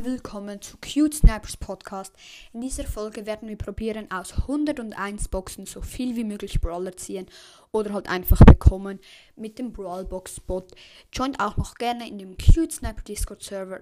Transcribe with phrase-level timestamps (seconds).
[0.00, 2.14] Willkommen zu Cute Snipers Podcast.
[2.52, 7.26] In dieser Folge werden wir probieren, aus 101 Boxen so viel wie möglich Brawler ziehen
[7.72, 9.00] oder halt einfach bekommen
[9.34, 10.72] mit dem Brawlbox Bot.
[11.12, 13.80] Joint auch noch gerne in dem Cute Sniper Discord Server.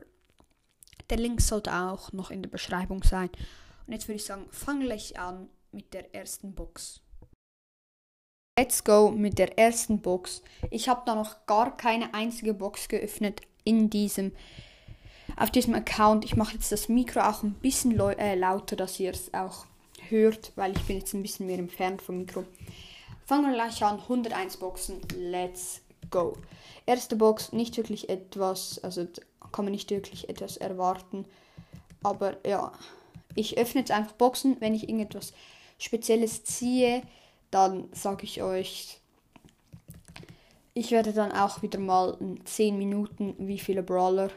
[1.11, 3.29] Der Link sollte auch noch in der Beschreibung sein.
[3.87, 7.03] Und jetzt würde ich sagen, fangen wir gleich an mit der ersten Box.
[8.59, 10.43] Let's go mit der ersten Box.
[10.71, 14.33] Ich habe da noch gar keine einzige Box geöffnet in diesem
[15.37, 16.25] auf diesem Account.
[16.25, 19.67] Ich mache jetzt das Mikro auch ein bisschen äh, lauter, dass ihr es auch
[20.09, 22.45] hört, weil ich bin jetzt ein bisschen mehr entfernt vom Mikro.
[23.27, 24.01] Fangen wir gleich an.
[24.01, 25.01] 101 Boxen.
[25.17, 26.37] Let's go.
[26.87, 29.07] Erste Box, nicht wirklich etwas, also
[29.53, 31.25] kann man nicht wirklich etwas erwarten.
[32.03, 32.73] Aber ja,
[33.35, 34.57] ich öffne jetzt einfach Boxen.
[34.61, 35.33] Wenn ich irgendetwas
[35.79, 37.03] Spezielles ziehe,
[37.51, 39.01] dann sage ich euch,
[40.75, 44.31] ich werde dann auch wieder mal in 10 Minuten, wie viele Brawler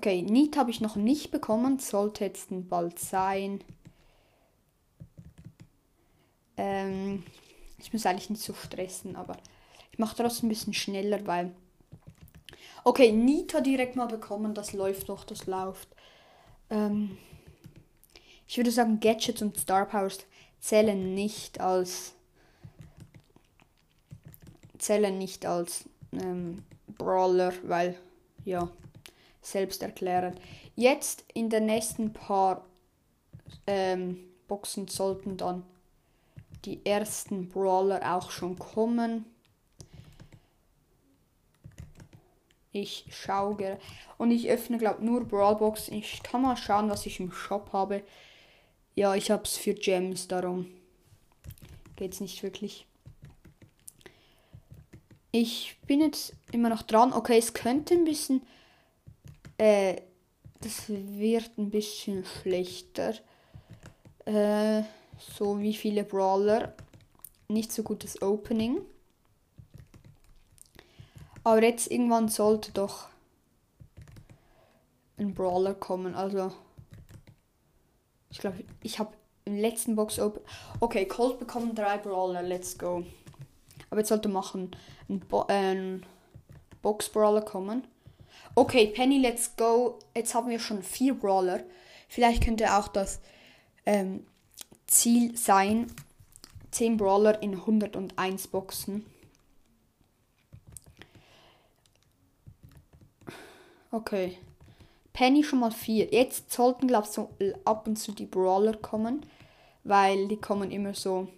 [0.00, 1.78] Okay, Neat habe ich noch nicht bekommen.
[1.78, 3.62] Sollte jetzt bald sein.
[6.56, 7.22] Ähm,
[7.76, 9.36] ich muss eigentlich nicht so stressen, aber
[9.92, 11.54] ich mache trotzdem ein bisschen schneller, weil.
[12.82, 14.54] Okay, Nita direkt mal bekommen.
[14.54, 15.90] Das läuft doch, das läuft.
[16.70, 17.18] Ähm,
[18.48, 20.20] ich würde sagen, Gadgets und Star Powers
[20.60, 22.14] zählen nicht als.
[24.78, 26.64] zählen nicht als ähm,
[26.96, 27.98] Brawler, weil.
[28.46, 28.70] Ja
[29.40, 30.38] selbst erklären.
[30.76, 32.64] Jetzt in den nächsten paar
[33.66, 35.64] ähm, Boxen sollten dann
[36.64, 39.24] die ersten Brawler auch schon kommen.
[42.72, 43.78] Ich schaue
[44.18, 45.88] und ich öffne glaube nur Brawlbox.
[45.88, 48.02] Ich kann mal schauen, was ich im Shop habe.
[48.94, 50.66] Ja, ich habe es für Gems, darum
[51.96, 52.86] geht es nicht wirklich.
[55.32, 57.12] Ich bin jetzt immer noch dran.
[57.12, 58.42] Okay, es könnte ein bisschen
[59.60, 59.96] äh,
[60.60, 63.14] das wird ein bisschen schlechter.
[64.24, 64.82] Äh,
[65.18, 66.74] so wie viele Brawler.
[67.48, 68.80] Nicht so gutes Opening.
[71.44, 73.08] Aber jetzt irgendwann sollte doch
[75.18, 76.14] ein Brawler kommen.
[76.14, 76.52] Also,
[78.30, 79.12] ich glaube, ich habe
[79.44, 80.42] im letzten Box Open.
[80.80, 82.42] Okay, Colt bekommen drei Brawler.
[82.42, 83.04] Let's go.
[83.90, 84.70] Aber jetzt sollte machen
[85.08, 86.06] ein, Bo ein
[86.80, 87.86] Box Brawler kommen.
[88.54, 89.98] Okay, Penny, let's go.
[90.14, 91.62] Jetzt haben wir schon vier Brawler.
[92.08, 93.20] Vielleicht könnte auch das
[93.86, 94.26] ähm,
[94.86, 95.86] Ziel sein.
[96.72, 99.06] 10 Brawler in 101 Boxen.
[103.90, 104.38] Okay.
[105.12, 106.12] Penny schon mal 4.
[106.12, 107.30] Jetzt sollten, glaube ich, so
[107.64, 109.26] ab und zu die Brawler kommen.
[109.82, 111.28] Weil die kommen immer so.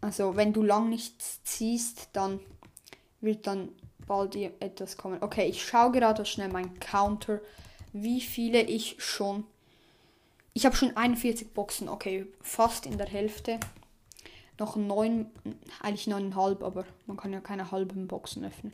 [0.00, 2.40] Also, wenn du lang nichts ziehst, dann
[3.20, 3.70] wird dann
[4.08, 5.22] bald etwas kommen.
[5.22, 7.40] Okay, ich schaue gerade schnell mein Counter,
[7.92, 9.44] wie viele ich schon.
[10.54, 11.88] Ich habe schon 41 Boxen.
[11.88, 13.60] Okay, fast in der Hälfte.
[14.58, 15.26] Noch neun,
[15.80, 18.72] eigentlich neuneinhalb, aber man kann ja keine halben Boxen öffnen.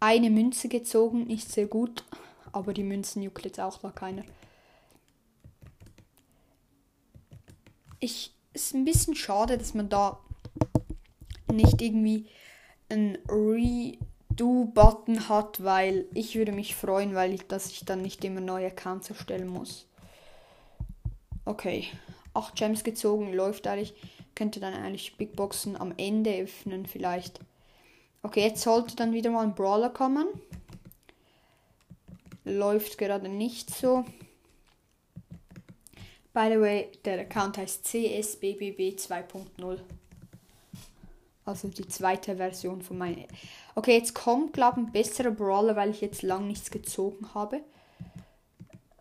[0.00, 2.04] Eine Münze gezogen, nicht sehr gut,
[2.50, 4.24] aber die Münzen juckt jetzt auch da keiner.
[8.00, 10.18] Ich ist ein bisschen schade, dass man da
[11.52, 12.26] nicht irgendwie
[12.90, 18.40] ein Redo-Button hat, weil ich würde mich freuen, weil ich, dass ich dann nicht immer
[18.40, 19.86] neue Accounts erstellen muss.
[21.44, 21.86] Okay,
[22.34, 23.94] 8 Gems gezogen, läuft eigentlich.
[24.34, 27.40] Könnte dann eigentlich Big Boxen am Ende öffnen, vielleicht.
[28.22, 30.26] Okay, jetzt sollte dann wieder mal ein Brawler kommen.
[32.44, 34.04] Läuft gerade nicht so.
[36.32, 39.80] By the way, der Account heißt CSBBB 2.0.
[41.50, 43.24] Also die zweite Version von meiner.
[43.74, 47.60] Okay, jetzt kommt, glaube ich, ein besserer Brawler, weil ich jetzt lang nichts gezogen habe.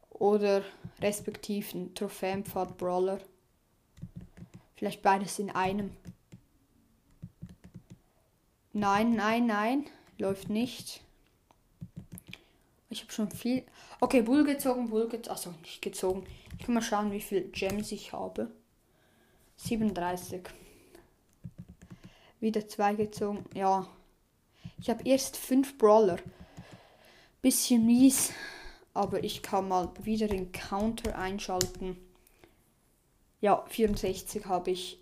[0.10, 0.64] Oder
[1.00, 3.20] respektiv ein Trophäenpfad Brawler.
[4.76, 5.92] Vielleicht beides in einem.
[8.74, 9.86] Nein, nein, nein.
[10.18, 11.02] Läuft nicht.
[12.90, 13.64] Ich habe schon viel.
[14.00, 15.30] Okay, Bull gezogen, Bull gezogen.
[15.30, 16.26] Achso, nicht gezogen.
[16.58, 18.50] Ich kann mal schauen, wie viel Gems ich habe.
[19.58, 20.42] 37
[22.40, 23.46] wieder zwei gezogen.
[23.54, 23.88] Ja.
[24.80, 26.18] Ich habe erst fünf Brawler.
[27.42, 28.32] Bisschen mies.
[28.94, 31.98] Aber ich kann mal wieder den Counter einschalten.
[33.42, 35.00] Ja, 64 habe ich.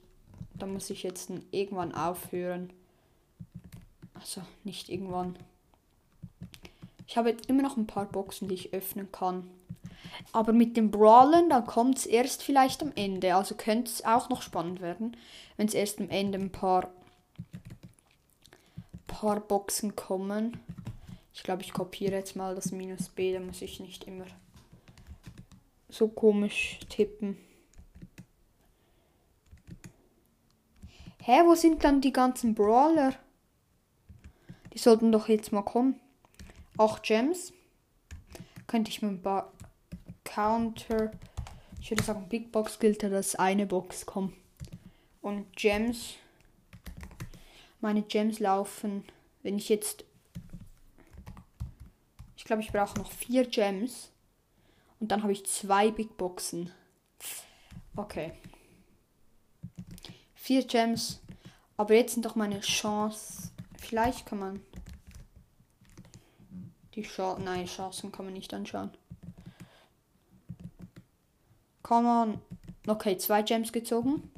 [0.54, 2.74] Da muss ich jetzt irgendwann aufhören.
[4.13, 5.38] Also nicht irgendwann.
[7.07, 9.50] Ich habe jetzt immer noch ein paar Boxen, die ich öffnen kann.
[10.33, 13.36] Aber mit dem Brawlen, dann kommt es erst vielleicht am Ende.
[13.36, 15.16] Also könnte es auch noch spannend werden,
[15.56, 16.92] wenn es erst am Ende ein paar
[19.19, 20.60] paar Boxen kommen.
[21.34, 24.25] Ich glaube, ich kopiere jetzt mal das Minus B, da muss ich nicht immer
[25.90, 27.36] so komisch tippen.
[31.24, 33.16] Hä, wo sind dann die ganzen Brawler?
[34.74, 36.00] Die sollten doch jetzt mal kommen.
[36.78, 37.54] Auch Gems.
[38.68, 39.52] Könnte ich mit ein paar
[40.24, 41.12] Counter.
[41.81, 44.36] Ich würde sagen, Big Box gilt ja, dass eine Box kommt.
[45.22, 46.18] Und Gems.
[47.88, 49.06] Meine Gems laufen.
[49.44, 50.04] Wenn ich jetzt.
[52.36, 54.12] Ich glaube, ich brauche noch vier Gems.
[55.00, 56.69] Und dann habe ich zwei Big Boxen.
[57.95, 58.34] Okay.
[60.36, 61.22] Vier Gems.
[61.78, 63.51] Aber jetzt sind doch meine Chance.
[63.80, 64.62] Vielleicht kann man.
[66.94, 67.45] Die Chancen.
[67.45, 68.92] Nein, Chancen kann man nicht anschauen.
[71.83, 72.42] Kann man.
[72.86, 74.30] Okay, zwei Gems gezogen.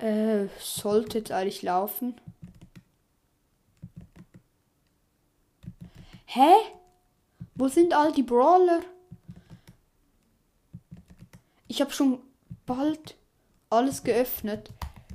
[0.00, 2.18] Äh, sollte jetzt eigentlich laufen.
[6.24, 6.52] Hä?
[7.54, 8.80] Wo sind all die Brawler?
[11.68, 12.20] Ich habe schon
[12.64, 13.16] bald
[13.68, 14.70] alles geöffnet.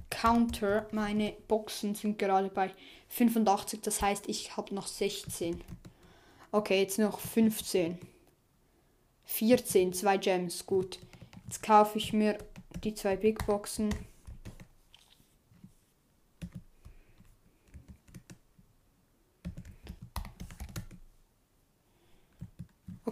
[0.10, 2.72] Counter, meine Boxen sind gerade bei
[3.10, 5.64] 85, das heißt, ich habe noch 16.
[6.52, 7.98] Okay, jetzt noch 15.
[9.26, 11.00] 14, zwei Gems, gut.
[11.46, 12.38] Jetzt kaufe ich mir
[12.84, 13.90] die zwei Big Boxen.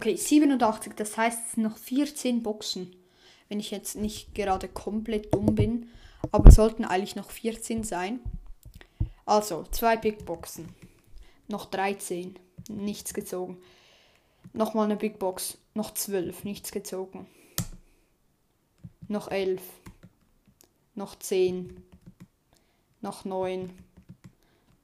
[0.04, 2.94] Okay, 87, das heißt es sind noch 14 Boxen.
[3.48, 5.88] Wenn ich jetzt nicht gerade komplett dumm bin.
[6.30, 8.20] Aber sollten eigentlich noch 14 sein.
[9.24, 10.68] Also, zwei Big Boxen.
[11.48, 12.38] Noch 13.
[12.68, 13.56] Nichts gezogen.
[14.52, 15.56] Nochmal eine Big Box.
[15.72, 16.44] Noch 12.
[16.44, 17.26] Nichts gezogen.
[19.08, 19.62] Noch 11.
[20.94, 21.82] Noch 10.
[23.00, 23.72] Noch 9.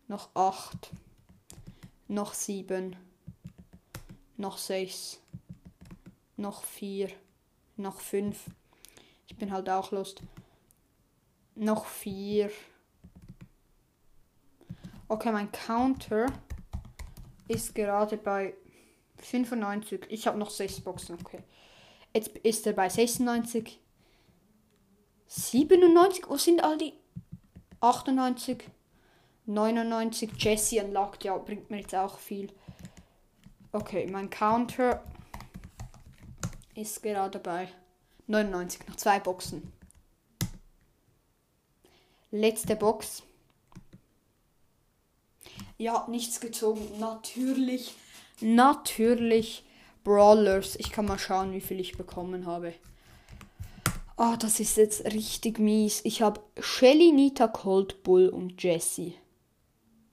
[0.08, 0.92] Noch 8.
[2.08, 2.96] Noch 7
[4.40, 5.20] noch 6,
[6.36, 7.10] noch 4,
[7.76, 8.36] noch 5.
[9.28, 10.22] Ich bin halt auch Lust.
[11.54, 12.50] Noch 4.
[15.08, 16.26] Okay, mein Counter
[17.48, 18.54] ist gerade bei
[19.18, 20.06] 95.
[20.08, 21.42] Ich habe noch 6 Boxen, okay.
[22.14, 23.78] Jetzt ist er bei 96.
[25.26, 26.24] 97?
[26.28, 26.94] Wo sind all die?
[27.80, 28.64] 98.
[29.46, 30.30] 99.
[30.38, 32.50] Jesse unlocked, ja, bringt mir jetzt auch viel.
[33.72, 35.04] Okay, mein Counter
[36.74, 37.68] ist gerade bei
[38.26, 39.72] 99, noch zwei Boxen.
[42.32, 43.22] Letzte Box.
[45.78, 46.98] Ja, nichts gezogen.
[46.98, 47.94] Natürlich,
[48.40, 49.64] natürlich
[50.04, 50.76] Brawlers.
[50.76, 52.74] Ich kann mal schauen, wie viel ich bekommen habe.
[54.16, 56.02] Ah, oh, das ist jetzt richtig mies.
[56.04, 59.14] Ich habe Shelly, Nita, Cold Bull und Jessie.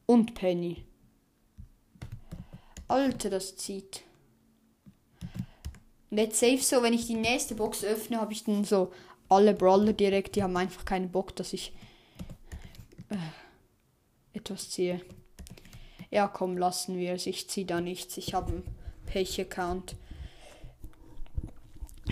[0.05, 0.86] Und Penny.
[2.87, 4.03] Alter, das zieht.
[6.09, 8.91] Und jetzt safe so, wenn ich die nächste Box öffne, habe ich dann so
[9.29, 11.73] alle Brawler direkt, die haben einfach keinen Bock, dass ich
[13.09, 15.01] äh, etwas ziehe.
[16.09, 17.25] Ja, komm, lassen wir es.
[17.25, 18.17] Ich ziehe da nichts.
[18.17, 18.63] Ich habe einen
[19.07, 19.97] Pech-Account.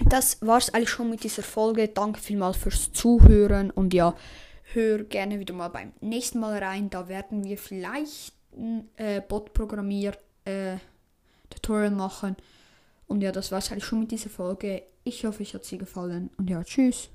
[0.09, 1.87] Das war es eigentlich schon mit dieser Folge.
[1.87, 4.13] Danke vielmals fürs Zuhören und ja,
[4.73, 6.89] hör gerne wieder mal beim nächsten Mal rein.
[6.89, 10.77] Da werden wir vielleicht ein äh, Bot programmieren äh,
[11.49, 12.35] Tutorial machen.
[13.07, 14.83] Und ja, das war es eigentlich schon mit dieser Folge.
[15.03, 16.31] Ich hoffe, euch hat sie gefallen.
[16.37, 17.09] Und ja, tschüss.